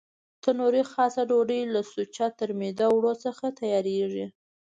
تنوري 0.43 0.83
خاصه 0.93 1.21
ډوډۍ 1.29 1.61
له 1.73 1.81
سوچه 1.93 2.27
ترمیده 2.39 2.85
اوړو 2.91 3.13
څخه 3.25 3.45
تیارېږي. 3.59 4.27